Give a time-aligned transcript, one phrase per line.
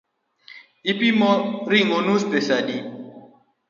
[0.91, 1.31] Ipimo
[1.71, 2.77] ring’o nus pesa adi?